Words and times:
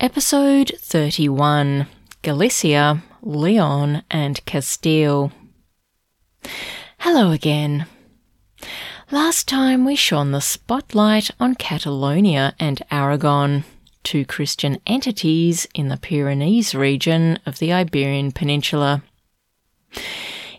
Episode 0.00 0.70
31 0.78 1.88
Galicia, 2.22 3.02
Leon, 3.20 4.04
and 4.08 4.44
Castile. 4.44 5.32
Hello 7.00 7.32
again. 7.32 7.84
Last 9.10 9.48
time 9.48 9.84
we 9.84 9.96
shone 9.96 10.30
the 10.30 10.40
spotlight 10.40 11.32
on 11.40 11.56
Catalonia 11.56 12.54
and 12.60 12.80
Aragon, 12.92 13.64
two 14.04 14.24
Christian 14.24 14.78
entities 14.86 15.66
in 15.74 15.88
the 15.88 15.96
Pyrenees 15.96 16.76
region 16.76 17.40
of 17.44 17.58
the 17.58 17.72
Iberian 17.72 18.30
Peninsula. 18.30 19.02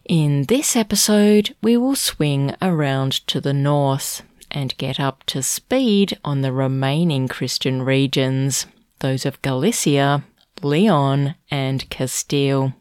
In 0.03 0.47
this 0.47 0.75
episode, 0.75 1.55
we 1.63 1.77
will 1.77 1.95
swing 1.95 2.55
around 2.61 3.25
to 3.27 3.39
the 3.39 3.53
north 3.53 4.21
and 4.51 4.75
get 4.75 4.99
up 4.99 5.23
to 5.27 5.41
speed 5.41 6.19
on 6.25 6.41
the 6.41 6.51
remaining 6.51 7.29
Christian 7.29 7.83
regions 7.83 8.65
those 8.99 9.25
of 9.25 9.41
Galicia, 9.41 10.23
Leon, 10.61 11.35
and 11.49 11.89
Castile. 11.89 12.73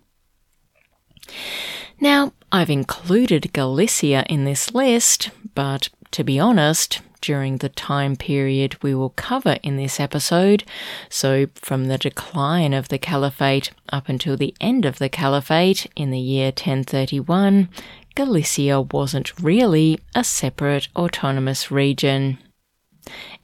Now, 2.00 2.33
I've 2.50 2.70
included 2.70 3.52
Galicia 3.52 4.25
in 4.28 4.44
this 4.44 4.72
list, 4.75 5.30
but 5.55 5.88
to 6.12 6.25
be 6.25 6.38
honest, 6.38 7.00
during 7.20 7.56
the 7.56 7.69
time 7.69 8.16
period 8.16 8.83
we 8.83 8.94
will 8.94 9.10
cover 9.10 9.58
in 9.62 9.77
this 9.77 9.98
episode, 9.98 10.64
so 11.08 11.47
from 11.55 11.86
the 11.86 11.98
decline 11.98 12.72
of 12.72 12.88
the 12.88 12.98
Caliphate 12.98 13.72
up 13.91 14.08
until 14.08 14.36
the 14.36 14.55
end 14.60 14.84
of 14.84 14.98
the 14.98 15.08
Caliphate 15.08 15.86
in 15.97 16.10
the 16.10 16.20
year 16.20 16.47
1031, 16.47 17.69
Galicia 18.14 18.80
wasn't 18.80 19.38
really 19.41 19.98
a 20.14 20.25
separate 20.25 20.88
autonomous 20.97 21.70
region. 21.70 22.38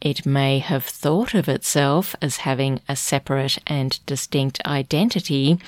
It 0.01 0.27
may 0.27 0.59
have 0.59 0.85
thought 0.85 1.35
of 1.35 1.49
itself 1.49 2.15
as 2.21 2.39
having 2.39 2.81
a 2.89 2.97
separate 2.97 3.59
and 3.67 3.99
distinct 4.07 4.61
identity, 4.67 5.59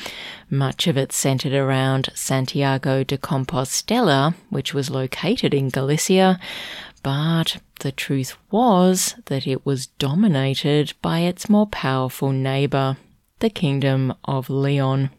much 0.51 0.87
of 0.87 0.97
it 0.97 1.13
centered 1.13 1.53
around 1.53 2.11
Santiago 2.15 3.05
de 3.05 3.17
Compostela, 3.17 4.35
which 4.51 4.75
was 4.75 4.91
located 4.91 5.55
in 5.55 5.71
Galicia, 5.71 6.39
but 7.03 7.59
the 7.81 7.93
truth 7.93 8.37
was 8.51 9.15
that 9.27 9.47
it 9.47 9.65
was 9.65 9.87
dominated 9.87 10.93
by 11.03 11.21
its 11.21 11.49
more 11.49 11.67
powerful 11.67 12.33
neighbor, 12.33 12.97
the 13.39 13.51
Kingdom 13.51 14.13
of 14.25 14.51
Leon. 14.51 15.11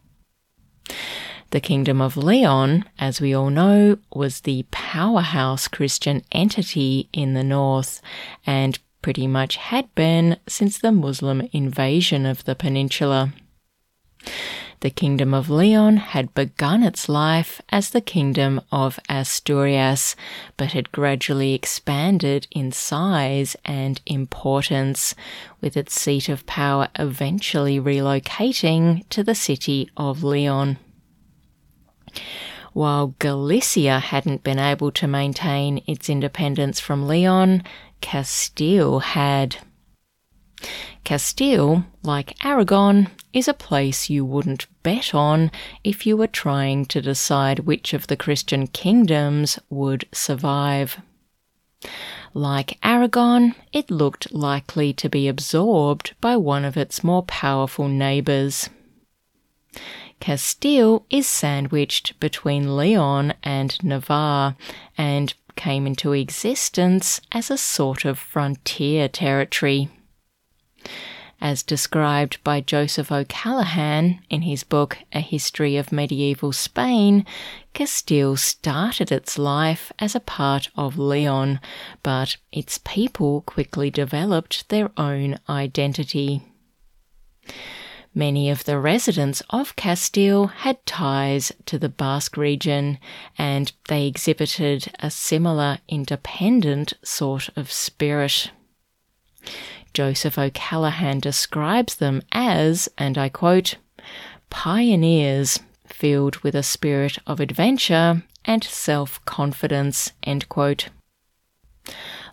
The 1.52 1.62
Kingdom 1.62 2.02
of 2.02 2.18
Leon, 2.18 2.84
as 3.00 3.22
we 3.22 3.34
all 3.34 3.50
know, 3.50 3.98
was 4.14 4.42
the 4.42 4.66
powerhouse 4.70 5.70
Christian 5.70 6.24
entity 6.32 7.08
in 7.14 7.36
the 7.36 7.44
north 7.44 8.02
and 8.46 8.78
pretty 9.02 9.28
much 9.28 9.56
had 9.56 9.94
been 9.96 10.38
since 10.46 10.78
the 10.78 10.92
Muslim 10.92 11.48
invasion 11.54 12.26
of 12.26 12.44
the 12.44 12.54
peninsula. 12.56 13.32
The 14.82 14.90
Kingdom 14.90 15.34
of 15.34 15.50
Leon 15.50 15.98
had 15.98 16.34
begun 16.34 16.84
its 16.84 17.08
life 17.08 17.62
as 17.70 17.92
the 17.92 18.02
Kingdom 18.02 18.60
of 18.70 19.00
Asturias, 19.08 20.18
but 20.58 20.74
had 20.74 20.92
gradually 20.92 21.54
expanded 21.54 22.46
in 22.52 22.74
size 22.74 23.56
and 23.64 24.02
importance, 24.06 25.16
with 25.62 25.78
its 25.78 26.00
seat 26.00 26.28
of 26.28 26.46
power 26.46 26.90
eventually 27.00 27.80
relocating 27.80 29.08
to 29.10 29.24
the 29.24 29.34
city 29.34 29.90
of 29.96 30.24
Leon. 30.24 30.78
While 32.78 33.16
Galicia 33.18 33.98
hadn't 33.98 34.44
been 34.44 34.60
able 34.60 34.92
to 34.92 35.08
maintain 35.08 35.82
its 35.88 36.12
independence 36.12 36.80
from 36.80 37.08
Leon, 37.08 37.64
Castile 38.02 39.00
had. 39.00 39.58
Castile, 41.04 41.86
like 42.04 42.36
Aragon, 42.46 43.10
is 43.34 43.48
a 43.48 43.56
place 43.56 44.12
you 44.12 44.24
wouldn't 44.24 44.68
bet 44.84 45.16
on 45.16 45.50
if 45.84 46.06
you 46.06 46.16
were 46.16 46.28
trying 46.28 46.86
to 46.94 47.02
decide 47.02 47.62
which 47.62 47.96
of 47.96 48.06
the 48.06 48.16
Christian 48.16 48.68
kingdoms 48.68 49.58
would 49.72 50.08
survive. 50.14 51.02
Like 52.36 52.78
Aragon, 52.84 53.56
it 53.74 53.90
looked 53.90 54.32
likely 54.32 54.94
to 54.94 55.10
be 55.10 55.28
absorbed 55.28 56.14
by 56.22 56.38
one 56.38 56.64
of 56.64 56.78
its 56.78 57.04
more 57.04 57.24
powerful 57.24 57.88
neighbours. 57.88 58.70
Castile 60.20 61.06
is 61.10 61.28
sandwiched 61.28 62.20
between 62.20 62.76
Leon 62.76 63.34
and 63.44 63.82
Navarre 63.84 64.56
and 64.98 65.34
came 65.56 65.88
into 65.88 66.14
existence 66.14 67.20
as 67.32 67.50
a 67.50 67.58
sort 67.58 68.06
of 68.06 68.18
frontier 68.18 69.08
territory. 69.08 69.90
As 71.40 71.62
described 71.62 72.44
by 72.44 72.62
Joseph 72.62 73.12
O'Callaghan 73.12 74.22
in 74.30 74.42
his 74.42 74.64
book 74.64 74.98
A 75.14 75.20
History 75.20 75.78
of 75.78 75.92
Medieval 75.92 76.52
Spain, 76.52 77.26
Castile 77.74 78.38
started 78.38 79.12
its 79.12 79.38
life 79.38 79.92
as 80.00 80.16
a 80.16 80.20
part 80.20 80.70
of 80.76 80.98
Leon, 80.98 81.60
but 82.02 82.38
its 82.52 82.80
people 82.84 83.42
quickly 83.42 83.92
developed 83.92 84.68
their 84.70 84.90
own 84.98 85.38
identity. 85.48 86.42
Many 88.18 88.50
of 88.50 88.64
the 88.64 88.80
residents 88.80 89.44
of 89.52 89.76
Castile 89.76 90.48
had 90.48 90.84
ties 90.88 91.52
to 91.68 91.78
the 91.78 91.88
Basque 91.88 92.36
region, 92.36 92.98
and 93.38 93.72
they 93.90 94.08
exhibited 94.08 94.92
a 94.98 95.12
similar 95.12 95.78
independent 95.88 96.94
sort 97.04 97.50
of 97.56 97.72
spirit. 97.72 98.50
Joseph 99.94 100.40
O'Callaghan 100.40 101.20
describes 101.20 101.98
them 101.98 102.24
as, 102.32 102.90
and 102.98 103.20
I 103.20 103.30
quote, 103.30 103.76
pioneers 104.50 105.60
filled 105.86 106.38
with 106.38 106.56
a 106.56 106.64
spirit 106.64 107.20
of 107.28 107.40
adventure 107.40 108.24
and 108.44 108.64
self 108.64 109.24
confidence, 109.26 110.12
end 110.24 110.50
quote. 110.50 110.90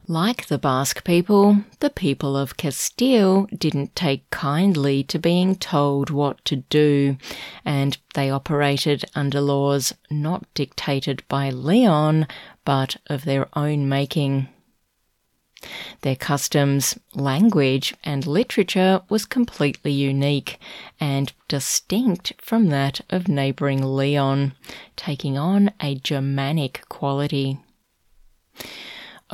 Like 0.07 0.49
the 0.49 0.59
Basque 0.59 1.03
people, 1.03 1.65
the 1.81 1.89
people 1.89 2.37
of 2.37 2.59
Castile 2.59 3.47
didn't 3.57 3.97
take 3.97 4.29
kindly 4.29 5.03
to 5.05 5.19
being 5.19 5.57
told 5.57 6.11
what 6.11 6.45
to 6.45 6.57
do, 6.57 7.17
and 7.65 7.97
they 8.13 8.29
operated 8.29 9.07
under 9.15 9.41
laws 9.41 9.95
not 10.11 10.45
dictated 10.53 11.23
by 11.27 11.49
Leon, 11.49 12.27
but 12.67 12.99
of 13.07 13.25
their 13.25 13.49
own 13.57 13.89
making. 13.89 14.49
Their 16.03 16.17
customs, 16.17 16.99
language, 17.15 17.95
and 18.05 18.27
literature 18.27 19.01
was 19.09 19.25
completely 19.25 19.93
unique 19.93 20.59
and 21.01 21.33
distinct 21.49 22.35
from 22.37 22.69
that 22.69 23.01
of 23.09 23.27
neighbouring 23.27 23.83
Leon, 23.83 24.53
taking 24.97 25.39
on 25.39 25.71
a 25.81 25.95
Germanic 25.95 26.83
quality. 26.91 27.59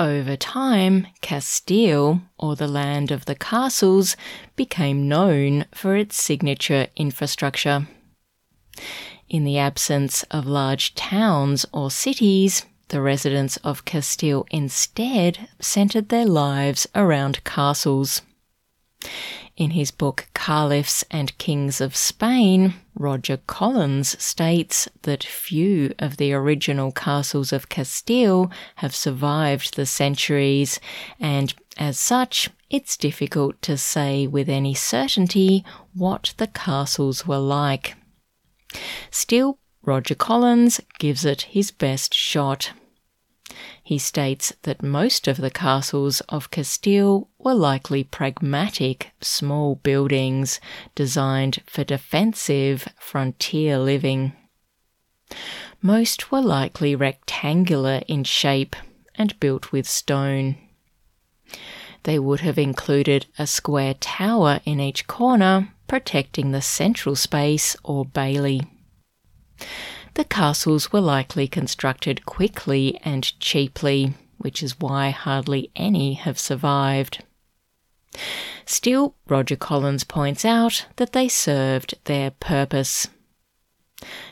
Over 0.00 0.34
time, 0.34 1.08
Castile, 1.20 2.22
or 2.38 2.56
the 2.56 2.66
land 2.66 3.10
of 3.10 3.26
the 3.26 3.34
castles, 3.34 4.16
became 4.56 5.08
known 5.08 5.66
for 5.74 5.94
its 5.94 6.16
signature 6.16 6.86
infrastructure. 6.96 7.86
In 9.28 9.44
the 9.44 9.58
absence 9.58 10.22
of 10.30 10.46
large 10.46 10.94
towns 10.94 11.66
or 11.70 11.90
cities, 11.90 12.64
the 12.88 13.02
residents 13.02 13.58
of 13.58 13.84
Castile 13.84 14.46
instead 14.50 15.46
centered 15.60 16.08
their 16.08 16.24
lives 16.24 16.86
around 16.94 17.44
castles. 17.44 18.22
In 19.56 19.72
his 19.72 19.90
book 19.90 20.28
Caliphs 20.34 21.04
and 21.10 21.36
Kings 21.38 21.80
of 21.80 21.96
Spain, 21.96 22.74
Roger 22.94 23.36
Collins 23.36 24.22
states 24.22 24.88
that 25.02 25.24
few 25.24 25.94
of 25.98 26.16
the 26.16 26.32
original 26.32 26.92
castles 26.92 27.52
of 27.52 27.68
Castile 27.68 28.50
have 28.76 28.94
survived 28.94 29.76
the 29.76 29.86
centuries, 29.86 30.80
and 31.18 31.52
as 31.76 31.98
such, 31.98 32.50
it's 32.70 32.96
difficult 32.96 33.60
to 33.62 33.76
say 33.76 34.26
with 34.26 34.48
any 34.48 34.74
certainty 34.74 35.64
what 35.94 36.34
the 36.36 36.46
castles 36.46 37.26
were 37.26 37.38
like. 37.38 37.96
Still, 39.10 39.58
Roger 39.82 40.14
Collins 40.14 40.80
gives 40.98 41.24
it 41.24 41.42
his 41.42 41.70
best 41.70 42.14
shot. 42.14 42.72
He 43.90 43.98
states 43.98 44.52
that 44.62 44.84
most 44.84 45.26
of 45.26 45.38
the 45.38 45.50
castles 45.50 46.20
of 46.28 46.52
Castile 46.52 47.28
were 47.40 47.56
likely 47.56 48.04
pragmatic, 48.04 49.10
small 49.20 49.74
buildings 49.74 50.60
designed 50.94 51.60
for 51.66 51.82
defensive 51.82 52.86
frontier 53.00 53.80
living. 53.80 54.32
Most 55.82 56.30
were 56.30 56.40
likely 56.40 56.94
rectangular 56.94 58.02
in 58.06 58.22
shape 58.22 58.76
and 59.16 59.40
built 59.40 59.72
with 59.72 59.88
stone. 59.88 60.54
They 62.04 62.20
would 62.20 62.42
have 62.42 62.58
included 62.58 63.26
a 63.40 63.44
square 63.44 63.94
tower 63.94 64.60
in 64.64 64.78
each 64.78 65.08
corner, 65.08 65.74
protecting 65.88 66.52
the 66.52 66.62
central 66.62 67.16
space 67.16 67.76
or 67.82 68.04
bailey. 68.04 68.62
The 70.14 70.24
castles 70.24 70.92
were 70.92 71.00
likely 71.00 71.46
constructed 71.46 72.26
quickly 72.26 72.98
and 73.04 73.38
cheaply, 73.40 74.14
which 74.38 74.62
is 74.62 74.80
why 74.80 75.10
hardly 75.10 75.70
any 75.76 76.14
have 76.14 76.38
survived. 76.38 77.24
Still, 78.66 79.14
Roger 79.28 79.56
Collins 79.56 80.04
points 80.04 80.44
out 80.44 80.86
that 80.96 81.12
they 81.12 81.28
served 81.28 81.94
their 82.04 82.32
purpose. 82.32 83.08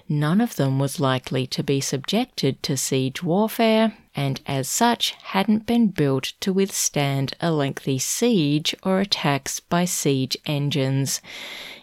None 0.09 0.41
of 0.41 0.57
them 0.57 0.79
was 0.79 0.99
likely 0.99 1.47
to 1.49 1.63
be 1.63 1.81
subjected 1.81 2.63
to 2.63 2.77
siege 2.77 3.23
warfare, 3.23 3.97
and 4.17 4.41
as 4.47 4.69
such 4.69 5.13
hadn't 5.23 5.67
been 5.67 5.89
built 5.89 6.33
to 6.41 6.53
withstand 6.53 7.35
a 7.41 7.53
lengthy 7.53 7.99
siege 7.99 8.75
or 8.83 9.01
attacks 9.01 9.61
by 9.61 9.85
siege 9.85 10.37
engines. 10.47 11.21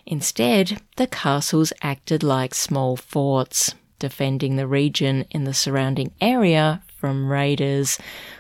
Instead, 0.06 0.82
the 0.98 1.08
castles 1.08 1.72
acted 1.82 2.24
like 2.24 2.56
small 2.56 2.96
forts, 2.98 3.76
defending 4.06 4.56
the 4.56 4.68
region 4.68 5.26
in 5.32 5.46
the 5.46 5.54
surrounding 5.54 6.12
area 6.22 6.84
from 6.96 7.28
raiders, 7.28 7.98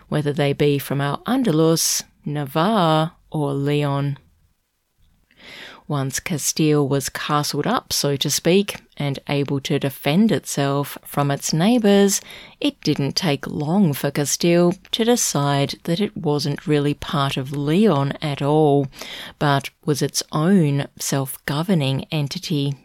whether 0.09 0.31
they 0.31 0.53
be 0.53 0.77
from 0.77 1.01
Al 1.01 1.23
Andalus, 1.25 2.03
Navarre, 2.23 3.13
or 3.31 3.51
Leon. 3.56 4.19
Once 5.88 6.19
Castile 6.19 6.88
was 6.88 7.09
castled 7.09 7.65
up, 7.65 7.91
so 7.91 8.15
to 8.15 8.29
speak, 8.29 8.77
and 8.97 9.17
able 9.27 9.59
to 9.59 9.79
defend 9.79 10.31
itself 10.31 11.00
from 11.03 11.31
its 11.31 11.51
neighbours, 11.51 12.21
it 12.59 12.79
didn't 12.81 13.15
take 13.15 13.47
long 13.47 13.91
for 13.91 14.11
Castile 14.11 14.73
to 14.91 15.03
decide 15.03 15.79
that 15.85 16.00
it 16.00 16.15
wasn't 16.15 16.68
really 16.68 16.94
part 16.94 17.38
of 17.38 17.57
Leon 17.57 18.11
at 18.21 18.39
all, 18.39 18.88
but 19.39 19.71
was 19.83 20.03
its 20.03 20.21
own 20.31 20.88
self 21.00 21.44
governing 21.47 22.06
entity. 22.11 22.75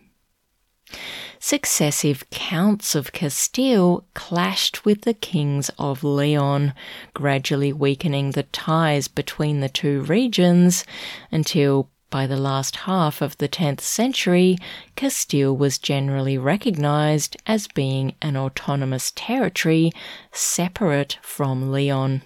Successive 1.43 2.29
counts 2.29 2.95
of 2.95 3.13
Castile 3.13 4.05
clashed 4.13 4.85
with 4.85 5.03
the 5.03 5.15
kings 5.15 5.71
of 5.79 6.05
Leon, 6.05 6.75
gradually 7.15 7.73
weakening 7.73 8.33
the 8.33 8.43
ties 8.43 9.09
between 9.09 9.61
the 9.61 9.69
two 9.71 10.03
regions 10.03 10.85
until 11.33 11.89
by 12.11 12.27
the 12.27 12.37
last 12.37 12.77
half 12.77 13.23
of 13.23 13.39
the 13.39 13.49
10th 13.49 13.81
century, 13.81 14.59
Castile 14.97 15.57
was 15.57 15.79
generally 15.79 16.37
recognized 16.37 17.39
as 17.47 17.69
being 17.69 18.15
an 18.21 18.37
autonomous 18.37 19.11
territory 19.17 19.93
separate 20.33 21.19
from 21.23 21.73
Leon. 21.73 22.21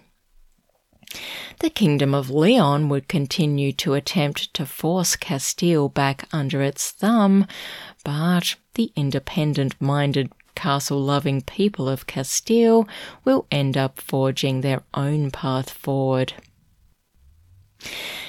The 1.61 1.71
Kingdom 1.71 2.15
of 2.15 2.31
Leon 2.31 2.89
would 2.89 3.09
continue 3.09 3.73
to 3.73 3.95
attempt 3.95 4.53
to 4.55 4.67
force 4.67 5.17
Castile 5.17 5.89
back 5.89 6.29
under 6.33 6.63
its 6.63 6.91
thumb, 6.91 7.47
but 8.05 8.57
the 8.75 8.93
independent 8.97 9.81
minded 9.81 10.31
castle 10.55 11.01
loving 11.01 11.43
people 11.43 11.89
of 11.89 12.07
Castile 12.07 12.89
will 13.25 13.47
end 13.51 13.77
up 13.77 14.01
forging 14.01 14.61
their 14.61 14.83
own 14.95 15.31
path 15.31 15.71
forward. 15.71 16.35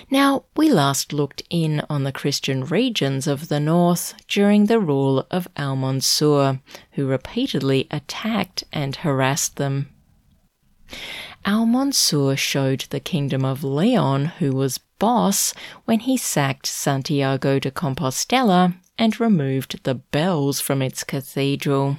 Now, 0.10 0.44
we 0.56 0.70
last 0.70 1.14
looked 1.14 1.42
in 1.50 1.82
on 1.90 2.04
the 2.04 2.12
Christian 2.12 2.66
regions 2.66 3.26
of 3.26 3.48
the 3.48 3.60
north 3.60 4.14
during 4.28 4.66
the 4.66 4.80
rule 4.80 5.26
of 5.32 5.48
Almansur, 5.56 6.62
who 6.92 7.08
repeatedly 7.08 7.88
attacked 7.90 8.64
and 8.72 8.98
harassed 8.98 9.56
them. 9.56 9.90
Almansur 11.46 12.36
showed 12.36 12.86
the 12.90 13.00
kingdom 13.00 13.46
of 13.46 13.64
Leon 13.64 14.26
who 14.40 14.52
was 14.52 14.80
boss 14.98 15.54
when 15.86 16.00
he 16.00 16.18
sacked 16.18 16.66
Santiago 16.66 17.60
de 17.60 17.70
Compostela 17.70 18.76
and 18.98 19.20
removed 19.20 19.84
the 19.84 19.96
bells 19.96 20.60
from 20.60 20.82
its 20.82 21.04
cathedral. 21.04 21.98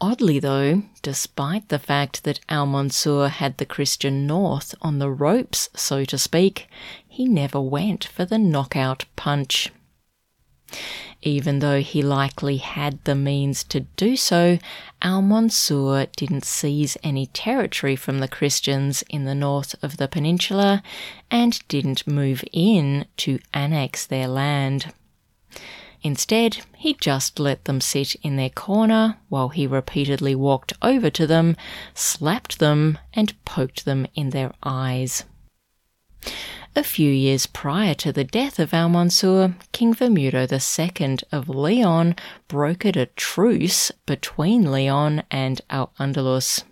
Oddly, 0.00 0.38
though, 0.38 0.82
despite 1.02 1.68
the 1.68 1.78
fact 1.78 2.24
that 2.24 2.40
Almansur 2.48 3.28
had 3.28 3.58
the 3.58 3.66
Christian 3.66 4.26
North 4.26 4.74
on 4.80 4.98
the 4.98 5.10
ropes, 5.10 5.68
so 5.74 6.04
to 6.04 6.16
speak, 6.16 6.68
he 7.06 7.26
never 7.26 7.60
went 7.60 8.04
for 8.04 8.24
the 8.24 8.38
knockout 8.38 9.04
punch. 9.16 9.70
Even 11.22 11.58
though 11.58 11.80
he 11.80 12.02
likely 12.02 12.56
had 12.56 13.04
the 13.04 13.14
means 13.14 13.62
to 13.64 13.80
do 13.96 14.16
so, 14.16 14.58
Almansur 15.02 16.06
didn't 16.16 16.44
seize 16.44 16.96
any 17.02 17.26
territory 17.26 17.94
from 17.94 18.20
the 18.20 18.28
Christians 18.28 19.04
in 19.10 19.24
the 19.24 19.34
north 19.34 19.74
of 19.82 19.98
the 19.98 20.08
peninsula 20.08 20.82
and 21.30 21.66
didn't 21.68 22.06
move 22.06 22.42
in 22.52 23.04
to 23.18 23.38
annex 23.52 24.06
their 24.06 24.28
land. 24.28 24.94
Instead, 26.02 26.60
he 26.76 26.94
just 26.94 27.38
let 27.38 27.66
them 27.66 27.80
sit 27.80 28.14
in 28.22 28.36
their 28.36 28.48
corner 28.48 29.18
while 29.28 29.50
he 29.50 29.66
repeatedly 29.66 30.34
walked 30.34 30.72
over 30.80 31.10
to 31.10 31.26
them, 31.26 31.56
slapped 31.94 32.58
them, 32.58 32.98
and 33.12 33.44
poked 33.44 33.84
them 33.84 34.06
in 34.14 34.30
their 34.30 34.52
eyes. 34.62 35.24
A 36.76 36.84
few 36.84 37.10
years 37.10 37.46
prior 37.46 37.94
to 37.94 38.12
the 38.12 38.24
death 38.24 38.58
of 38.58 38.70
Almansur, 38.70 39.54
King 39.72 39.94
Vermudo 39.94 40.46
II 40.46 41.18
of 41.32 41.48
Leon 41.48 42.14
brokered 42.48 42.96
a 42.96 43.06
truce 43.06 43.90
between 44.06 44.70
Leon 44.70 45.22
and 45.30 45.60
Al 45.68 45.92
Andalus. 45.98 46.62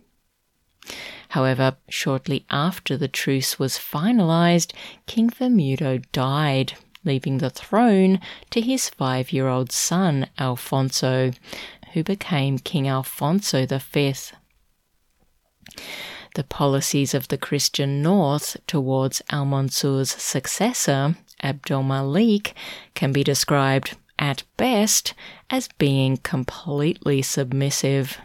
However, 1.30 1.76
shortly 1.88 2.46
after 2.48 2.96
the 2.96 3.08
truce 3.08 3.58
was 3.58 3.76
finalized, 3.76 4.72
King 5.06 5.30
Vermudo 5.30 6.00
died 6.12 6.74
leaving 7.04 7.38
the 7.38 7.50
throne 7.50 8.20
to 8.50 8.60
his 8.60 8.88
five 8.88 9.32
year 9.32 9.48
old 9.48 9.72
son, 9.72 10.28
Alfonso, 10.38 11.32
who 11.92 12.04
became 12.04 12.58
King 12.58 12.88
Alfonso 12.88 13.66
V. 13.66 14.14
The 16.38 16.44
policies 16.44 17.14
of 17.14 17.26
the 17.26 17.36
Christian 17.36 18.00
North 18.00 18.58
towards 18.68 19.20
al 19.28 19.44
Mansur's 19.44 20.10
successor, 20.10 21.16
Abdul 21.42 21.82
Malik, 21.82 22.54
can 22.94 23.10
be 23.10 23.24
described, 23.24 23.96
at 24.20 24.44
best, 24.56 25.14
as 25.50 25.68
being 25.78 26.18
completely 26.18 27.22
submissive 27.22 28.18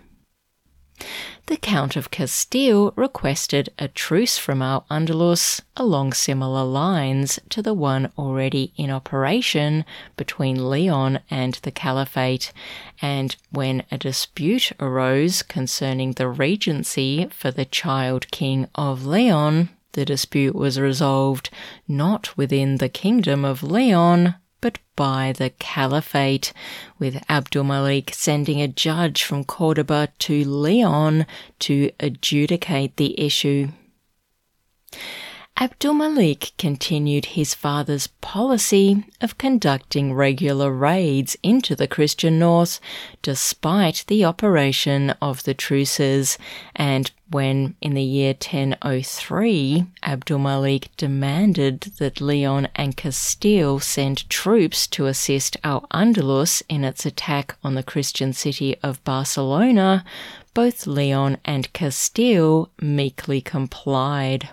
the 1.48 1.58
Count 1.58 1.96
of 1.96 2.10
Castile 2.10 2.94
requested 2.96 3.70
a 3.78 3.88
truce 3.88 4.38
from 4.38 4.62
Al 4.62 4.86
Andalus 4.90 5.60
along 5.76 6.14
similar 6.14 6.64
lines 6.64 7.38
to 7.50 7.62
the 7.62 7.74
one 7.74 8.12
already 8.18 8.72
in 8.78 8.90
operation 8.90 9.84
between 10.16 10.70
Leon 10.70 11.20
and 11.30 11.56
the 11.64 11.72
Caliphate, 11.72 12.54
and 13.02 13.36
when 13.52 13.84
a 13.92 13.98
dispute 13.98 14.72
arose 14.80 15.44
concerning 15.44 16.14
the 16.14 16.30
regency 16.30 17.28
for 17.30 17.52
the 17.52 17.66
child 17.66 18.32
king 18.32 18.68
of 18.76 19.06
Leon, 19.06 19.70
the 19.92 20.06
dispute 20.06 20.56
was 20.56 20.80
resolved 20.80 21.50
not 21.88 22.36
within 22.38 22.78
the 22.78 22.90
kingdom 22.90 23.44
of 23.44 23.62
Leon, 23.62 24.36
but 24.64 24.80
by 24.96 25.34
the 25.34 25.50
Caliphate, 25.60 26.54
with 26.98 27.22
Abdul 27.30 27.66
Malik 27.66 28.12
sending 28.14 28.62
a 28.62 28.68
judge 28.70 29.22
from 29.22 29.44
Cordoba 29.44 30.08
to 30.20 30.46
Leon 30.46 31.26
to 31.60 31.92
adjudicate 32.00 32.96
the 32.96 33.20
issue. 33.20 33.68
Abdul 35.58 35.94
Malik 35.94 36.52
continued 36.58 37.26
his 37.26 37.54
father's 37.54 38.08
policy 38.08 39.06
of 39.22 39.38
conducting 39.38 40.12
regular 40.12 40.72
raids 40.72 41.38
into 41.44 41.76
the 41.76 41.88
Christian 41.88 42.40
North 42.40 42.80
despite 43.22 44.04
the 44.08 44.26
operation 44.26 45.12
of 45.22 45.44
the 45.44 45.54
truces, 45.54 46.40
and 46.76 47.12
when 47.30 47.76
in 47.82 47.94
the 47.94 48.02
year 48.02 48.34
1003 48.34 49.86
Abdul 50.02 50.40
Malik 50.40 50.90
demanded 50.98 51.82
that 52.00 52.20
Leon 52.20 52.68
and 52.74 52.98
Castile 52.98 53.80
send 53.80 54.28
troops 54.32 54.88
to 54.88 55.06
assist 55.06 55.56
Al 55.64 55.86
Andalus 55.94 56.64
in 56.68 56.84
its 56.84 57.06
attack 57.06 57.56
on 57.64 57.76
the 57.76 57.84
Christian 57.84 58.34
city 58.34 58.76
of 58.82 59.04
Barcelona, 59.04 60.04
both 60.56 60.88
Leon 60.88 61.38
and 61.46 61.72
Castile 61.74 62.72
meekly 62.82 63.40
complied. 63.40 64.50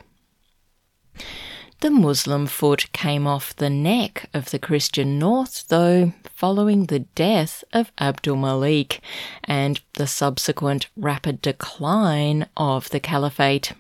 The 1.80 1.90
Muslim 1.90 2.46
foot 2.46 2.92
came 2.92 3.26
off 3.26 3.56
the 3.56 3.70
neck 3.70 4.28
of 4.34 4.50
the 4.50 4.58
Christian 4.58 5.18
North, 5.18 5.66
though, 5.68 6.12
following 6.34 6.86
the 6.86 7.00
death 7.00 7.64
of 7.72 7.90
Abdul 7.98 8.36
Malik 8.36 9.00
and 9.44 9.80
the 9.94 10.06
subsequent 10.06 10.88
rapid 10.94 11.40
decline 11.40 12.46
of 12.54 12.90
the 12.90 13.00
caliphate. 13.00 13.72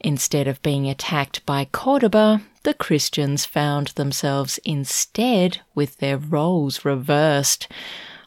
Instead 0.00 0.46
of 0.46 0.62
being 0.62 0.88
attacked 0.88 1.44
by 1.46 1.64
Cordoba, 1.64 2.42
the 2.64 2.74
Christians 2.74 3.46
found 3.46 3.88
themselves 3.88 4.58
instead 4.64 5.60
with 5.74 5.98
their 5.98 6.18
roles 6.18 6.84
reversed. 6.84 7.66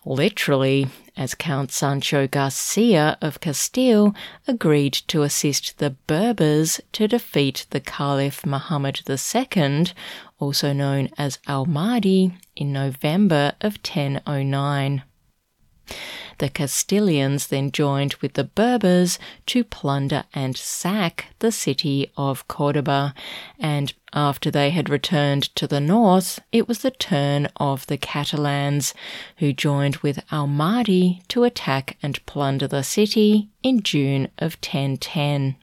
Literally, 0.03 0.87
as 1.17 1.35
Count 1.35 1.71
Sancho 1.71 2.27
Garcia 2.27 3.17
of 3.21 3.39
Castile 3.39 4.15
agreed 4.47 4.93
to 5.07 5.23
assist 5.23 5.77
the 5.77 5.91
Berbers 6.07 6.81
to 6.91 7.07
defeat 7.07 7.65
the 7.69 7.79
Caliph 7.79 8.45
Muhammad 8.45 9.01
II, 9.07 9.85
also 10.39 10.73
known 10.73 11.09
as 11.17 11.39
Al 11.47 11.65
Mahdi, 11.65 12.33
in 12.55 12.73
November 12.73 13.53
of 13.61 13.77
1009. 13.77 15.03
The 16.37 16.49
Castilians 16.49 17.47
then 17.47 17.71
joined 17.71 18.15
with 18.15 18.33
the 18.33 18.43
Berbers 18.43 19.17
to 19.45 19.63
plunder 19.63 20.25
and 20.33 20.57
sack 20.57 21.27
the 21.39 21.51
city 21.51 22.11
of 22.17 22.47
Cordoba, 22.47 23.13
and 23.59 23.93
after 24.13 24.51
they 24.51 24.71
had 24.71 24.89
returned 24.89 25.43
to 25.55 25.67
the 25.67 25.79
north, 25.79 26.39
it 26.51 26.67
was 26.67 26.79
the 26.79 26.91
turn 26.91 27.47
of 27.57 27.87
the 27.87 27.97
Catalans, 27.97 28.93
who 29.37 29.53
joined 29.53 29.97
with 29.97 30.23
Al 30.31 30.47
Mahdi 30.47 31.21
to 31.29 31.43
attack 31.43 31.97
and 32.01 32.25
plunder 32.25 32.67
the 32.67 32.83
city 32.83 33.49
in 33.63 33.81
June 33.81 34.29
of 34.37 34.55
1010. 34.55 35.55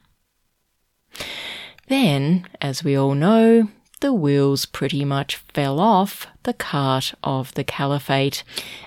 Then, 1.88 2.47
as 2.61 2.83
we 2.83 2.97
all 2.97 3.14
know, 3.14 3.69
the 4.03 4.13
wheels 4.13 4.67
pretty 4.67 5.05
much 5.05 5.37
fell 5.55 5.79
off 5.79 6.27
the 6.43 6.53
cart 6.53 7.15
of 7.23 7.55
the 7.55 7.63
caliphate, 7.63 8.43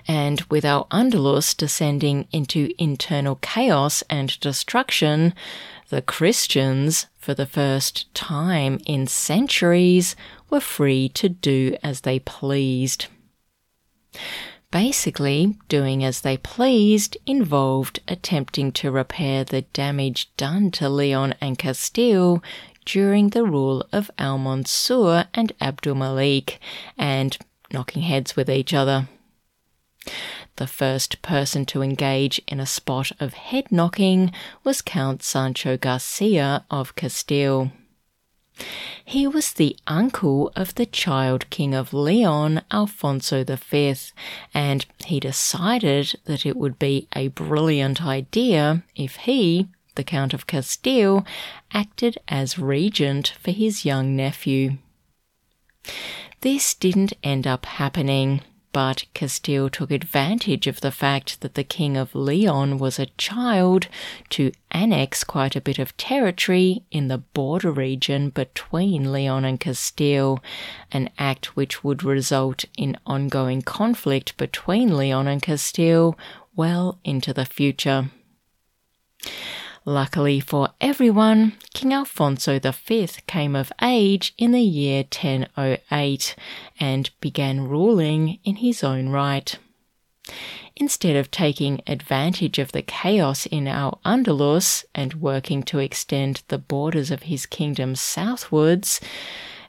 and 0.09 0.41
with 0.49 0.65
Al 0.65 0.87
Andalus 0.91 1.55
descending 1.55 2.27
into 2.33 2.73
internal 2.77 3.37
chaos 3.37 4.03
and 4.09 4.37
destruction, 4.41 5.33
the 5.87 6.01
Christians, 6.01 7.07
for 7.17 7.33
the 7.33 7.45
first 7.45 8.13
time 8.13 8.77
in 8.85 9.07
centuries, 9.07 10.17
were 10.49 10.59
free 10.59 11.07
to 11.09 11.29
do 11.29 11.77
as 11.81 12.01
they 12.01 12.19
pleased. 12.19 13.05
Basically, 14.69 15.55
doing 15.69 16.03
as 16.03 16.21
they 16.21 16.35
pleased 16.35 17.15
involved 17.25 18.01
attempting 18.09 18.73
to 18.73 18.91
repair 18.91 19.45
the 19.45 19.61
damage 19.61 20.29
done 20.35 20.71
to 20.71 20.89
Leon 20.89 21.35
and 21.39 21.57
Castile 21.57 22.43
during 22.85 23.29
the 23.29 23.43
rule 23.43 23.85
of 23.91 24.11
Al 24.17 24.37
Mansur 24.37 25.25
and 25.33 25.51
Abdul 25.59 25.95
Malik, 25.95 26.59
and 26.97 27.37
knocking 27.73 28.03
heads 28.03 28.35
with 28.35 28.49
each 28.49 28.73
other. 28.73 29.07
The 30.57 30.67
first 30.67 31.21
person 31.21 31.65
to 31.65 31.81
engage 31.81 32.39
in 32.47 32.59
a 32.59 32.65
spot 32.65 33.11
of 33.19 33.33
head 33.33 33.71
knocking 33.71 34.31
was 34.63 34.81
Count 34.81 35.23
Sancho 35.23 35.75
Garcia 35.77 36.63
of 36.71 36.95
Castile. 36.95 37.71
He 39.03 39.27
was 39.27 39.53
the 39.53 39.77
uncle 39.85 40.51
of 40.55 40.75
the 40.75 40.85
child 40.85 41.49
king 41.49 41.75
of 41.75 41.93
Leon, 41.93 42.61
Alfonso 42.71 43.43
V, 43.43 43.95
and 44.53 44.85
he 45.05 45.19
decided 45.19 46.15
that 46.25 46.45
it 46.45 46.55
would 46.55 46.79
be 46.79 47.07
a 47.13 47.27
brilliant 47.29 48.01
idea 48.01 48.83
if 48.95 49.17
he, 49.17 49.67
the 49.95 50.03
Count 50.03 50.33
of 50.33 50.47
Castile, 50.47 51.25
acted 51.73 52.17
as 52.27 52.59
regent 52.59 53.33
for 53.39 53.51
his 53.51 53.85
young 53.85 54.15
nephew. 54.15 54.77
This 56.41 56.73
didn't 56.73 57.13
end 57.23 57.47
up 57.47 57.65
happening, 57.65 58.41
but 58.75 59.05
Castile 59.13 59.69
took 59.69 59.89
advantage 59.89 60.67
of 60.67 60.81
the 60.81 60.91
fact 60.91 61.39
that 61.39 61.53
the 61.53 61.63
King 61.63 61.95
of 61.95 62.13
Leon 62.13 62.77
was 62.77 62.99
a 62.99 63.05
child 63.17 63.87
to 64.31 64.51
annex 64.69 65.23
quite 65.23 65.55
a 65.55 65.61
bit 65.61 65.79
of 65.79 65.95
territory 65.95 66.83
in 66.91 67.07
the 67.07 67.19
border 67.19 67.71
region 67.71 68.31
between 68.31 69.13
Leon 69.13 69.45
and 69.45 69.61
Castile, 69.61 70.43
an 70.91 71.09
act 71.17 71.55
which 71.55 71.85
would 71.85 72.03
result 72.03 72.65
in 72.77 72.97
ongoing 73.05 73.61
conflict 73.61 74.35
between 74.35 74.97
Leon 74.97 75.25
and 75.25 75.41
Castile 75.41 76.17
well 76.53 76.99
into 77.05 77.33
the 77.33 77.45
future. 77.45 78.09
Luckily 79.87 80.39
for 80.39 80.69
everyone, 80.81 81.53
King 81.75 81.93
Alfonso 81.93 82.59
V 82.59 83.07
came 83.27 83.55
of 83.55 83.71
age 83.83 84.33
in 84.35 84.51
the 84.51 84.59
year 84.59 85.03
1008 85.03 86.35
and 86.79 87.11
began 87.21 87.67
ruling 87.67 88.39
in 88.43 88.55
his 88.55 88.83
own 88.83 89.09
right. 89.09 89.55
Instead 90.75 91.15
of 91.15 91.29
taking 91.29 91.81
advantage 91.85 92.57
of 92.57 92.71
the 92.71 92.81
chaos 92.81 93.45
in 93.45 93.67
Al 93.67 93.99
Andalus 94.03 94.85
and 94.95 95.21
working 95.21 95.61
to 95.61 95.77
extend 95.77 96.41
the 96.47 96.57
borders 96.57 97.11
of 97.11 97.23
his 97.23 97.45
kingdom 97.45 97.93
southwards, 97.93 98.99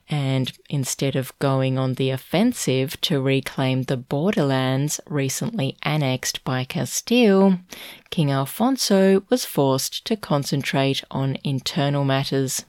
and 0.09 0.53
instead 0.71 1.17
of 1.17 1.37
going 1.39 1.79
on 1.79 1.95
the 1.95 2.11
offensive 2.11 3.01
to 3.01 3.21
reclaim 3.21 3.83
the 3.83 3.97
borderlands 3.97 5.01
recently 5.09 5.77
annexed 5.83 6.45
by 6.45 6.65
Castile, 6.65 7.59
King 8.11 8.31
Alfonso 8.31 9.25
was 9.29 9.45
forced 9.45 10.05
to 10.07 10.17
concentrate 10.17 11.03
on 11.11 11.39
internal 11.43 12.05
matters. 12.05 12.65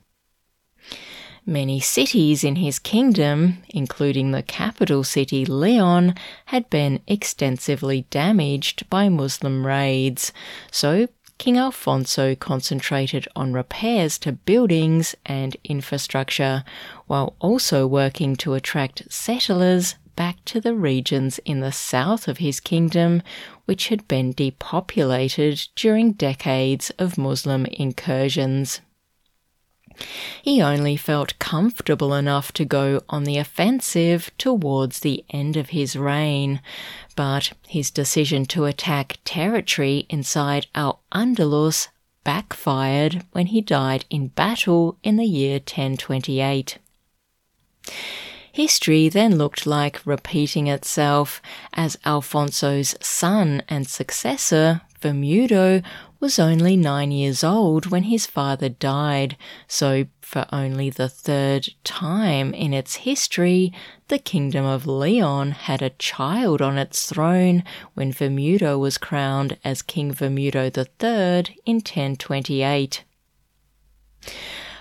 Many 1.49 1.79
cities 1.79 2.43
in 2.43 2.57
his 2.57 2.77
kingdom, 2.77 3.59
including 3.69 4.31
the 4.31 4.43
capital 4.43 5.05
city 5.05 5.45
Leon, 5.45 6.13
had 6.47 6.69
been 6.69 6.99
extensively 7.07 8.01
damaged 8.09 8.89
by 8.89 9.07
Muslim 9.07 9.65
raids, 9.65 10.33
so 10.71 11.07
King 11.37 11.57
Alfonso 11.57 12.35
concentrated 12.35 13.27
on 13.35 13.53
repairs 13.53 14.17
to 14.19 14.31
buildings 14.31 15.15
and 15.25 15.55
infrastructure, 15.63 16.63
while 17.05 17.35
also 17.39 17.85
working 17.85 18.35
to 18.37 18.55
attract 18.55 19.11
settlers 19.11 19.95
back 20.15 20.43
to 20.45 20.59
the 20.59 20.73
regions 20.73 21.39
in 21.45 21.59
the 21.59 21.71
south 21.71 22.27
of 22.27 22.39
his 22.39 22.59
kingdom, 22.59 23.21
which 23.65 23.89
had 23.89 24.07
been 24.07 24.31
depopulated 24.31 25.67
during 25.75 26.13
decades 26.13 26.89
of 26.97 27.17
Muslim 27.17 27.67
incursions. 27.67 28.81
He 30.41 30.61
only 30.61 30.95
felt 30.95 31.39
comfortable 31.39 32.13
enough 32.13 32.51
to 32.53 32.65
go 32.65 33.01
on 33.09 33.23
the 33.23 33.37
offensive 33.37 34.31
towards 34.37 34.99
the 34.99 35.25
end 35.29 35.57
of 35.57 35.69
his 35.69 35.95
reign, 35.95 36.61
but 37.15 37.53
his 37.67 37.91
decision 37.91 38.45
to 38.47 38.65
attack 38.65 39.19
territory 39.25 40.05
inside 40.09 40.67
Al 40.75 41.01
Andalus 41.11 41.87
backfired 42.23 43.23
when 43.31 43.47
he 43.47 43.61
died 43.61 44.05
in 44.09 44.27
battle 44.27 44.97
in 45.01 45.15
the 45.15 45.25
year 45.25 45.55
1028. 45.55 46.77
History 48.51 49.07
then 49.07 49.37
looked 49.37 49.65
like 49.65 50.05
repeating 50.05 50.67
itself 50.67 51.41
as 51.73 51.97
Alfonso's 52.05 52.95
son 52.99 53.61
and 53.69 53.87
successor, 53.87 54.81
Vermudo, 54.99 55.83
was 56.19 56.39
only 56.39 56.75
nine 56.75 57.11
years 57.11 57.43
old 57.43 57.87
when 57.87 58.03
his 58.03 58.25
father 58.25 58.69
died, 58.69 59.37
so 59.67 60.05
for 60.21 60.45
only 60.51 60.89
the 60.89 61.09
third 61.09 61.69
time 61.83 62.53
in 62.53 62.73
its 62.73 62.95
history, 62.95 63.71
the 64.07 64.19
Kingdom 64.19 64.65
of 64.65 64.87
Leon 64.87 65.51
had 65.51 65.81
a 65.81 65.91
child 65.91 66.61
on 66.61 66.77
its 66.77 67.09
throne 67.09 67.63
when 67.93 68.11
Vermudo 68.11 68.77
was 68.77 68.97
crowned 68.97 69.57
as 69.63 69.81
King 69.81 70.13
Vermudo 70.13 70.65
III 70.65 71.55
in 71.65 71.75
1028. 71.77 73.03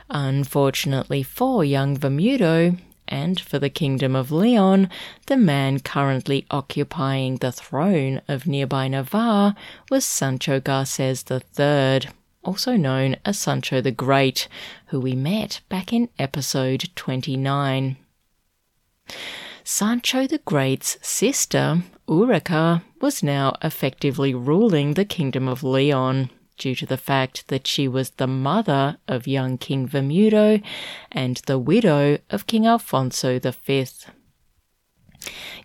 Unfortunately 0.09 1.23
for 1.23 1.64
young 1.64 1.97
Vermudo, 1.97 2.78
and 3.08 3.40
for 3.40 3.58
the 3.58 3.70
Kingdom 3.70 4.16
of 4.16 4.30
Leon, 4.32 4.88
the 5.26 5.36
man 5.36 5.80
currently 5.80 6.46
occupying 6.50 7.36
the 7.36 7.52
throne 7.52 8.20
of 8.28 8.46
nearby 8.46 8.88
Navarre 8.88 9.54
was 9.90 10.04
Sancho 10.04 10.60
Garces 10.60 11.25
III, 11.30 12.08
also 12.42 12.76
known 12.76 13.16
as 13.25 13.38
Sancho 13.38 13.80
the 13.80 13.90
Great, 13.90 14.48
who 14.86 15.00
we 15.00 15.14
met 15.14 15.60
back 15.68 15.92
in 15.92 16.08
episode 16.18 16.88
29. 16.94 17.96
Sancho 19.64 20.26
the 20.26 20.38
Great's 20.38 20.96
sister, 21.02 21.82
Urraca, 22.08 22.82
was 23.00 23.22
now 23.22 23.56
effectively 23.62 24.34
ruling 24.34 24.94
the 24.94 25.04
Kingdom 25.04 25.48
of 25.48 25.62
Leon 25.62 26.30
due 26.56 26.75
to 26.75 26.86
the 26.86 26.96
fact 26.96 27.48
that 27.48 27.66
she 27.66 27.86
was 27.88 28.10
the 28.10 28.26
mother 28.26 28.98
of 29.06 29.26
young 29.26 29.58
King 29.58 29.88
Vermudo 29.88 30.62
and 31.12 31.36
the 31.46 31.58
widow 31.58 32.18
of 32.30 32.46
King 32.46 32.66
Alfonso 32.66 33.38
V. 33.38 33.86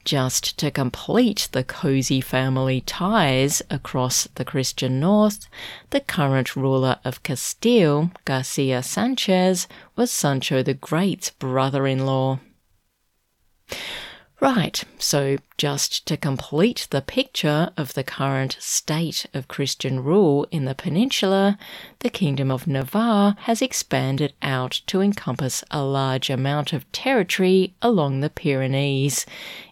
Just 0.04 0.58
to 0.58 0.72
complete 0.72 1.48
the 1.52 1.64
cozy 1.64 2.22
family 2.22 2.82
ties 2.82 3.62
across 3.70 4.28
the 4.36 4.46
Christian 4.46 5.00
North, 5.00 5.48
the 5.92 6.00
current 6.00 6.56
ruler 6.56 7.00
of 7.06 7.22
Castile, 7.24 8.12
Garcia 8.26 8.82
Sanchez, 8.82 9.68
was 9.96 10.12
Sancho 10.12 10.64
the 10.64 10.74
Great's 10.74 11.30
brother 11.30 11.86
in 11.86 12.06
law. 12.06 12.40
Right, 14.42 14.84
so 14.98 15.38
just 15.56 16.08
to 16.08 16.18
complete 16.18 16.88
the 16.90 17.04
picture 17.04 17.70
of 17.78 17.94
the 17.94 18.04
current 18.04 18.58
state 18.60 19.28
of 19.36 19.48
Christian 19.48 20.04
rule 20.04 20.48
in 20.50 20.66
the 20.66 20.74
peninsula, 20.74 21.60
the 22.00 22.10
Kingdom 22.10 22.50
of 22.50 22.66
Navarre 22.66 23.36
has 23.42 23.62
expanded 23.62 24.34
out 24.42 24.82
to 24.88 25.00
encompass 25.00 25.64
a 25.70 25.84
large 25.84 26.32
amount 26.32 26.74
of 26.74 26.92
territory 26.92 27.76
along 27.84 28.22
the 28.22 28.32
Pyrenees, 28.32 29.28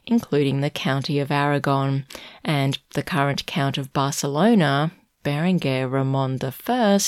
including 0.05 0.61
the 0.61 0.69
County 0.69 1.17
of 1.17 1.31
Aragon, 1.31 2.05
and 2.45 2.77
the 2.93 3.01
current 3.01 3.47
Count 3.47 3.79
of 3.79 3.91
Barcelona, 3.91 4.91
Berenguer 5.23 5.91
Ramon 5.91 6.37
I, 6.43 6.99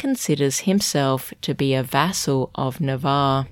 considers 0.00 0.60
himself 0.60 1.32
to 1.42 1.54
be 1.54 1.74
a 1.74 1.84
vassal 1.84 2.50
of 2.56 2.80
Navarre. 2.80 3.46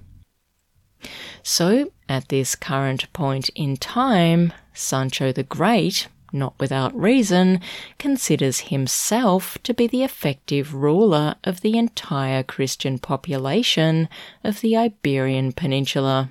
So, 1.45 1.93
at 2.13 2.29
this 2.29 2.55
current 2.55 3.11
point 3.15 3.49
in 3.55 3.75
time, 3.79 4.53
Sancho 4.75 5.33
the 5.33 5.43
Great, 5.43 6.09
not 6.31 6.53
without 6.61 6.95
reason, 6.95 7.59
considers 7.99 8.61
himself 8.61 9.57
to 9.63 9.73
be 9.73 9.87
the 9.87 10.05
effective 10.05 10.75
ruler 10.75 11.37
of 11.43 11.63
the 11.63 11.79
entire 11.79 12.43
Christian 12.43 12.99
population 12.99 14.11
of 14.45 14.61
the 14.61 14.77
Iberian 14.77 15.53
Peninsula. 15.53 16.31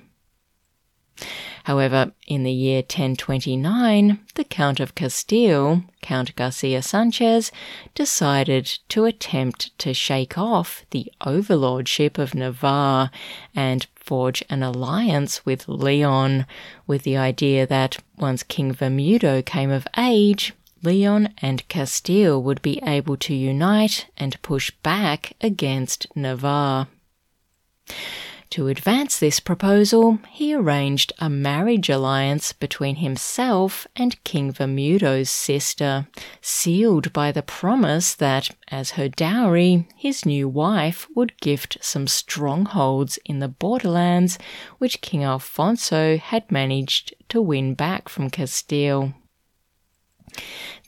However, 1.64 2.12
in 2.26 2.42
the 2.42 2.52
year 2.52 2.78
1029, 2.78 4.18
the 4.34 4.44
Count 4.44 4.80
of 4.80 4.94
Castile, 4.94 5.84
Count 6.00 6.34
Garcia 6.34 6.82
Sanchez, 6.82 7.52
decided 7.94 8.66
to 8.88 9.04
attempt 9.04 9.76
to 9.78 9.94
shake 9.94 10.36
off 10.36 10.84
the 10.90 11.12
overlordship 11.20 12.18
of 12.18 12.34
Navarre 12.34 13.10
and 13.54 13.86
forge 13.94 14.42
an 14.50 14.62
alliance 14.62 15.46
with 15.46 15.68
Leon, 15.68 16.46
with 16.86 17.04
the 17.04 17.16
idea 17.16 17.66
that 17.66 17.98
once 18.16 18.42
King 18.42 18.74
Vermudo 18.74 19.44
came 19.44 19.70
of 19.70 19.86
age, 19.96 20.52
Leon 20.82 21.32
and 21.38 21.66
Castile 21.68 22.42
would 22.42 22.60
be 22.60 22.80
able 22.84 23.16
to 23.18 23.34
unite 23.34 24.06
and 24.18 24.40
push 24.42 24.72
back 24.82 25.34
against 25.40 26.08
Navarre. 26.16 26.88
To 28.52 28.68
advance 28.68 29.18
this 29.18 29.40
proposal, 29.40 30.18
he 30.28 30.54
arranged 30.54 31.14
a 31.18 31.30
marriage 31.30 31.88
alliance 31.88 32.52
between 32.52 32.96
himself 32.96 33.86
and 33.96 34.22
King 34.24 34.52
Vermudo's 34.52 35.30
sister, 35.30 36.06
sealed 36.42 37.14
by 37.14 37.32
the 37.32 37.42
promise 37.42 38.12
that, 38.12 38.50
as 38.68 38.90
her 38.90 39.08
dowry, 39.08 39.88
his 39.96 40.26
new 40.26 40.50
wife 40.50 41.08
would 41.14 41.40
gift 41.40 41.78
some 41.80 42.06
strongholds 42.06 43.18
in 43.24 43.38
the 43.38 43.48
borderlands 43.48 44.38
which 44.76 45.00
King 45.00 45.24
Alfonso 45.24 46.18
had 46.18 46.52
managed 46.52 47.14
to 47.30 47.40
win 47.40 47.72
back 47.72 48.10
from 48.10 48.28
Castile. 48.28 49.14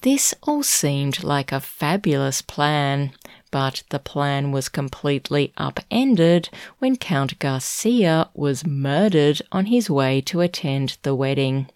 This 0.02 0.34
all 0.42 0.62
seemed 0.62 1.24
like 1.24 1.50
a 1.50 1.60
fabulous 1.60 2.42
plan, 2.42 3.12
but 3.54 3.84
the 3.90 4.00
plan 4.00 4.50
was 4.50 4.68
completely 4.68 5.52
upended 5.56 6.48
when 6.80 6.96
Count 6.96 7.38
Garcia 7.38 8.28
was 8.34 8.66
murdered 8.66 9.40
on 9.52 9.66
his 9.66 9.88
way 9.88 10.20
to 10.22 10.40
attend 10.40 10.98
the 11.02 11.14
wedding. 11.14 11.68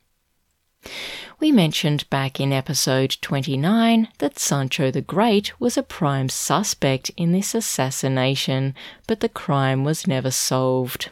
We 1.39 1.53
mentioned 1.53 2.11
back 2.11 2.41
in 2.41 2.53
episode 2.53 3.17
29 3.21 4.09
that 4.19 4.41
Sancho 4.41 4.91
the 4.91 5.01
Great 5.01 5.61
was 5.61 5.77
a 5.77 5.85
prime 5.85 6.29
suspect 6.29 7.13
in 7.17 7.31
this 7.31 7.55
assassination, 7.55 8.75
but 9.07 9.21
the 9.21 9.29
crime 9.29 9.85
was 9.85 10.09
never 10.09 10.33
solved. 10.33 11.11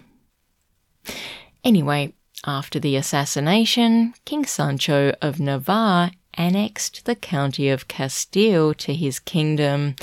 Anyway, 1.62 2.12
after 2.44 2.80
the 2.80 2.96
assassination, 2.96 4.14
King 4.24 4.44
Sancho 4.44 5.14
of 5.22 5.38
Navarre 5.38 6.10
annexed 6.36 7.04
the 7.04 7.14
county 7.14 7.68
of 7.68 7.88
Castile 7.88 8.74
to 8.74 8.94
his 8.94 9.18
kingdom, 9.18 9.96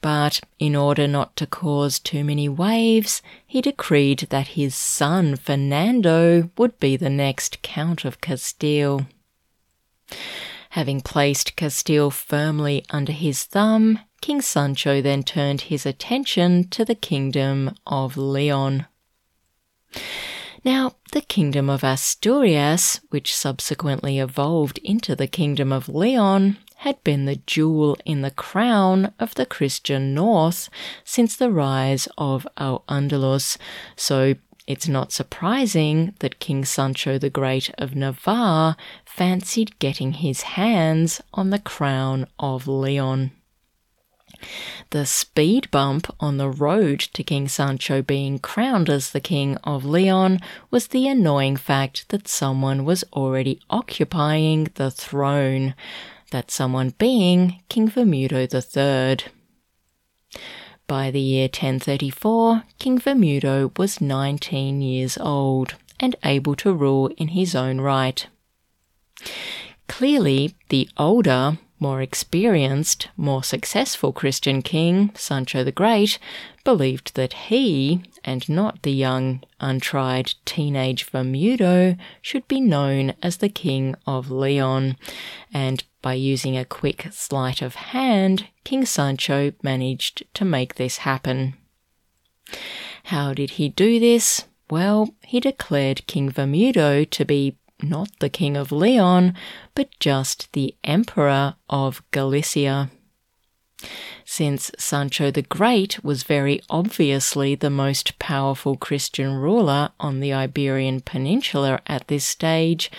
but 0.00 0.40
in 0.58 0.76
order 0.76 1.08
not 1.08 1.36
to 1.36 1.46
cause 1.46 1.98
too 1.98 2.24
many 2.24 2.48
waves, 2.48 3.22
he 3.46 3.60
decreed 3.60 4.26
that 4.30 4.48
his 4.48 4.74
son 4.74 5.36
Fernando 5.36 6.50
would 6.56 6.78
be 6.78 6.96
the 6.96 7.10
next 7.10 7.62
Count 7.62 8.04
of 8.04 8.20
Castile. 8.20 9.06
Having 10.70 11.00
placed 11.00 11.56
Castile 11.56 12.10
firmly 12.10 12.84
under 12.90 13.12
his 13.12 13.44
thumb, 13.44 13.98
King 14.20 14.42
Sancho 14.42 15.00
then 15.00 15.22
turned 15.22 15.62
his 15.62 15.86
attention 15.86 16.68
to 16.68 16.84
the 16.84 16.94
kingdom 16.94 17.74
of 17.86 18.16
Leon. 18.16 18.86
Now, 20.64 20.96
the 21.12 21.20
Kingdom 21.20 21.70
of 21.70 21.84
Asturias, 21.84 23.00
which 23.10 23.34
subsequently 23.34 24.18
evolved 24.18 24.78
into 24.78 25.14
the 25.14 25.26
Kingdom 25.26 25.72
of 25.72 25.88
Leon, 25.88 26.58
had 26.78 27.02
been 27.02 27.24
the 27.24 27.40
jewel 27.46 27.96
in 28.04 28.22
the 28.22 28.30
crown 28.30 29.12
of 29.18 29.34
the 29.34 29.46
Christian 29.46 30.14
North 30.14 30.68
since 31.04 31.36
the 31.36 31.50
rise 31.50 32.08
of 32.16 32.46
Al 32.56 32.84
Andalus, 32.88 33.56
so 33.96 34.34
it's 34.66 34.86
not 34.86 35.12
surprising 35.12 36.14
that 36.18 36.40
King 36.40 36.64
Sancho 36.64 37.18
the 37.18 37.30
Great 37.30 37.70
of 37.78 37.96
Navarre 37.96 38.76
fancied 39.04 39.78
getting 39.78 40.12
his 40.12 40.42
hands 40.42 41.20
on 41.32 41.50
the 41.50 41.58
crown 41.58 42.26
of 42.38 42.68
Leon. 42.68 43.30
The 44.90 45.06
speed 45.06 45.70
bump 45.70 46.14
on 46.20 46.36
the 46.36 46.48
road 46.48 47.00
to 47.00 47.22
King 47.22 47.48
Sancho 47.48 48.02
being 48.02 48.38
crowned 48.38 48.88
as 48.88 49.10
the 49.10 49.20
King 49.20 49.56
of 49.64 49.84
Leon 49.84 50.40
was 50.70 50.88
the 50.88 51.08
annoying 51.08 51.56
fact 51.56 52.08
that 52.08 52.28
someone 52.28 52.84
was 52.84 53.04
already 53.12 53.60
occupying 53.68 54.70
the 54.74 54.90
throne, 54.90 55.74
that 56.30 56.50
someone 56.50 56.94
being 56.98 57.62
King 57.68 57.88
Vermudo 57.88 58.46
III. 58.46 59.32
By 60.86 61.10
the 61.10 61.20
year 61.20 61.44
1034, 61.44 62.64
King 62.78 62.98
Vermudo 62.98 63.76
was 63.78 64.00
19 64.00 64.80
years 64.80 65.18
old 65.18 65.74
and 66.00 66.16
able 66.24 66.54
to 66.56 66.72
rule 66.72 67.08
in 67.18 67.28
his 67.28 67.54
own 67.54 67.80
right. 67.80 68.26
Clearly, 69.86 70.54
the 70.68 70.88
older, 70.96 71.58
more 71.80 72.02
experienced, 72.02 73.08
more 73.16 73.42
successful 73.42 74.12
Christian 74.12 74.62
king, 74.62 75.10
Sancho 75.14 75.64
the 75.64 75.72
Great, 75.72 76.18
believed 76.64 77.14
that 77.14 77.32
he, 77.32 78.02
and 78.24 78.48
not 78.48 78.82
the 78.82 78.92
young, 78.92 79.42
untried 79.60 80.34
teenage 80.44 81.06
Vermudo, 81.06 81.96
should 82.20 82.46
be 82.48 82.60
known 82.60 83.14
as 83.22 83.38
the 83.38 83.48
King 83.48 83.94
of 84.06 84.30
Leon, 84.30 84.96
and 85.52 85.84
by 86.02 86.14
using 86.14 86.56
a 86.56 86.64
quick 86.64 87.08
sleight 87.10 87.62
of 87.62 87.74
hand, 87.74 88.46
King 88.64 88.84
Sancho 88.84 89.52
managed 89.62 90.24
to 90.34 90.44
make 90.44 90.74
this 90.74 90.98
happen. 90.98 91.54
How 93.04 93.34
did 93.34 93.50
he 93.52 93.68
do 93.68 93.98
this? 93.98 94.44
Well, 94.70 95.14
he 95.22 95.40
declared 95.40 96.06
King 96.06 96.30
Vermudo 96.30 97.08
to 97.08 97.24
be 97.24 97.56
not 97.82 98.10
the 98.18 98.28
King 98.28 98.56
of 98.56 98.72
Leon, 98.72 99.34
but 99.74 99.88
just 100.00 100.52
the 100.52 100.74
Emperor 100.84 101.54
of 101.68 102.02
Galicia. 102.10 102.90
Since 104.24 104.72
Sancho 104.78 105.30
the 105.30 105.42
Great 105.42 106.02
was 106.02 106.24
very 106.24 106.60
obviously 106.68 107.54
the 107.54 107.70
most 107.70 108.18
powerful 108.18 108.76
Christian 108.76 109.34
ruler 109.34 109.90
on 110.00 110.20
the 110.20 110.32
Iberian 110.32 111.00
Peninsula 111.00 111.80
at 111.86 112.08
this 112.08 112.24
stage, 112.24 112.90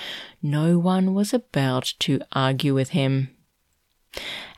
no 0.42 0.80
one 0.80 1.13
was 1.13 1.34
about 1.34 1.94
to 2.00 2.22
argue 2.32 2.74
with 2.74 2.89
him. 2.89 3.30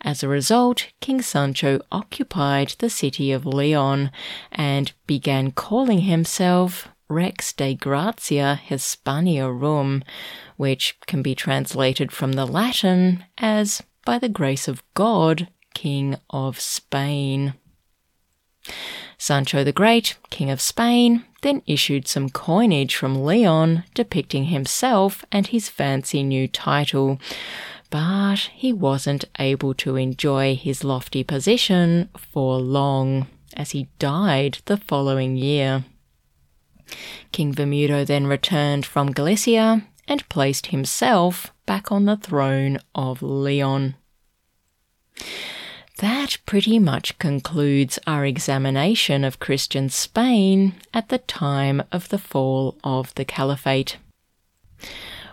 As 0.01 0.23
a 0.23 0.27
result, 0.27 0.87
King 1.01 1.21
Sancho 1.21 1.81
occupied 1.91 2.75
the 2.79 2.89
city 2.89 3.31
of 3.31 3.45
Leon 3.45 4.11
and 4.51 4.93
began 5.07 5.51
calling 5.51 6.01
himself 6.01 6.87
Rex 7.11 7.51
de 7.51 7.75
Gratia 7.75 8.61
Hispaniarum, 8.65 10.01
which 10.55 10.97
can 11.07 11.21
be 11.21 11.35
translated 11.35 12.11
from 12.11 12.33
the 12.33 12.45
Latin 12.45 13.25
as 13.37 13.83
by 14.05 14.17
the 14.17 14.29
grace 14.29 14.69
of 14.69 14.81
God, 14.93 15.49
King 15.73 16.15
of 16.29 16.59
Spain. 16.59 17.53
Sancho 19.17 19.63
the 19.63 19.73
Great, 19.73 20.15
King 20.29 20.49
of 20.49 20.61
Spain, 20.61 21.25
then 21.41 21.61
issued 21.67 22.07
some 22.07 22.29
coinage 22.29 22.95
from 22.95 23.25
Leon 23.25 23.83
depicting 23.93 24.45
himself 24.45 25.25
and 25.33 25.47
his 25.47 25.67
fancy 25.67 26.23
new 26.23 26.47
title, 26.47 27.19
but 27.89 28.49
he 28.53 28.71
wasn't 28.71 29.25
able 29.37 29.73
to 29.73 29.97
enjoy 29.97 30.55
his 30.55 30.85
lofty 30.85 31.23
position 31.23 32.09
for 32.15 32.57
long, 32.57 33.27
as 33.57 33.71
he 33.71 33.89
died 33.99 34.59
the 34.65 34.77
following 34.77 35.35
year. 35.35 35.83
King 37.31 37.53
Vermudo 37.53 38.05
then 38.05 38.27
returned 38.27 38.85
from 38.85 39.11
Galicia 39.11 39.83
and 40.07 40.27
placed 40.29 40.67
himself 40.67 41.51
back 41.65 41.91
on 41.91 42.05
the 42.05 42.17
throne 42.17 42.79
of 42.93 43.21
Leon. 43.21 43.95
That 45.99 46.37
pretty 46.45 46.79
much 46.79 47.19
concludes 47.19 47.99
our 48.07 48.25
examination 48.25 49.23
of 49.23 49.39
Christian 49.39 49.87
Spain 49.89 50.73
at 50.93 51.09
the 51.09 51.19
time 51.19 51.83
of 51.91 52.09
the 52.09 52.17
fall 52.17 52.75
of 52.83 53.13
the 53.15 53.25
Caliphate. 53.25 53.97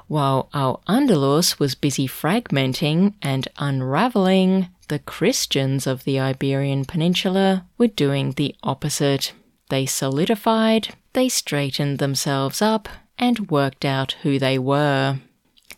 While 0.09 0.49
Al 0.53 0.83
Andalus 0.89 1.59
was 1.59 1.75
busy 1.75 2.07
fragmenting 2.07 3.15
and 3.23 3.49
unraveling, 3.59 4.69
the 4.89 4.99
Christians 4.99 5.87
of 5.87 6.05
the 6.05 6.19
Iberian 6.19 6.85
Peninsula 6.85 7.67
were 7.77 7.89
doing 7.89 8.33
the 8.33 8.55
opposite. 8.63 9.33
They 9.69 9.85
solidified, 9.87 10.95
they 11.19 11.29
straightened 11.29 11.99
themselves 11.99 12.63
up, 12.63 12.89
and 13.19 13.51
worked 13.51 13.85
out 13.85 14.13
who 14.23 14.39
they 14.39 14.57
were. 14.57 15.19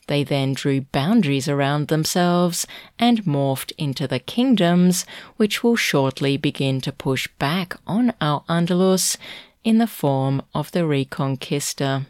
They 0.07 0.23
then 0.23 0.53
drew 0.53 0.83
boundaries 0.83 1.49
around 1.49 1.89
themselves 1.89 2.67
and 2.99 3.25
morphed 3.25 3.73
into 3.79 4.07
the 4.07 4.19
kingdoms, 4.19 5.07
which 5.39 5.65
will 5.65 5.77
shortly 5.77 6.37
begin 6.37 6.83
to 6.83 6.93
push 6.93 7.27
back 7.39 7.75
on 7.87 8.13
Al 8.21 8.45
Andalus 8.51 9.17
in 9.65 9.79
the 9.79 9.87
form 9.87 10.43
of 10.53 10.73
the 10.73 10.81
Reconquista. 10.81 12.05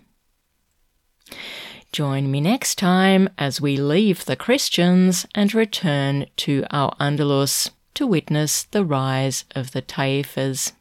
Join 1.92 2.32
me 2.32 2.40
next 2.40 2.78
time 2.78 3.28
as 3.38 3.60
we 3.60 3.76
leave 3.76 4.24
the 4.24 4.34
Christians 4.34 5.24
and 5.36 5.54
return 5.54 6.26
to 6.38 6.64
Al 6.72 6.96
Andalus 6.98 7.70
to 7.94 8.08
witness 8.08 8.64
the 8.64 8.84
rise 8.84 9.44
of 9.54 9.70
the 9.70 9.82
Taifas. 9.82 10.72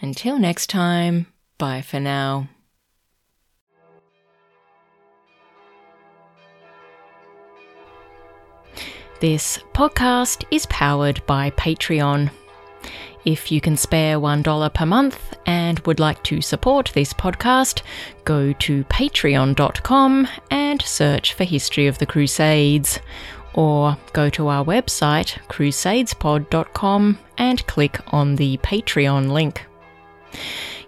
Until 0.00 0.38
next 0.38 0.68
time, 0.68 1.26
bye 1.58 1.82
for 1.82 2.00
now. 2.00 2.48
This 9.20 9.58
podcast 9.72 10.44
is 10.50 10.66
powered 10.66 11.24
by 11.24 11.50
Patreon. 11.52 12.30
If 13.24 13.50
you 13.50 13.60
can 13.60 13.76
spare 13.76 14.18
$1 14.20 14.74
per 14.74 14.84
month 14.84 15.34
and 15.46 15.78
would 15.80 15.98
like 15.98 16.22
to 16.24 16.42
support 16.42 16.90
this 16.92 17.14
podcast, 17.14 17.80
go 18.24 18.52
to 18.52 18.84
patreon.com 18.84 20.28
and 20.50 20.82
search 20.82 21.32
for 21.32 21.44
History 21.44 21.86
of 21.86 21.96
the 21.96 22.06
Crusades. 22.06 22.98
Or 23.54 23.96
go 24.12 24.28
to 24.30 24.48
our 24.48 24.64
website, 24.64 25.38
crusadespod.com, 25.48 27.18
and 27.38 27.66
click 27.66 28.00
on 28.08 28.36
the 28.36 28.58
Patreon 28.58 29.30
link. 29.30 29.64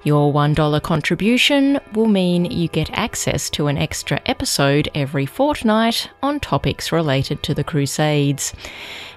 Your 0.05 0.33
$1 0.33 0.83
contribution 0.83 1.81
will 1.95 2.07
mean 2.07 2.45
you 2.45 2.69
get 2.69 2.91
access 2.93 3.51
to 3.51 3.67
an 3.67 3.77
extra 3.77 4.21
episode 4.27 4.89
every 4.95 5.27
fortnight 5.27 6.09
on 6.23 6.39
topics 6.39 6.93
related 6.93 7.43
to 7.43 7.55
the 7.55 7.65
Crusades. 7.65 8.55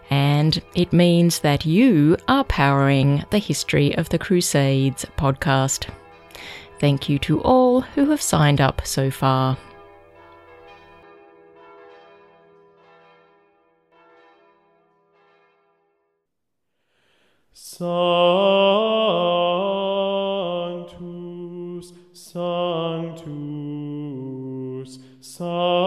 And 0.10 0.60
it 0.74 0.92
means 0.92 1.39
that 1.39 1.65
you 1.65 2.18
are 2.28 2.44
powering 2.44 3.24
the 3.30 3.38
History 3.38 3.96
of 3.98 4.10
the 4.10 4.18
Crusades 4.18 5.06
podcast. 5.18 5.88
Thank 6.80 7.08
you 7.08 7.20
to 7.20 7.42
all 7.42 7.82
who 7.82 8.10
have 8.10 8.22
signed 8.22 8.60
up 8.60 8.88
so 8.88 9.12
far. 9.12 9.58
So 17.54 18.88
Oh. 25.41 25.79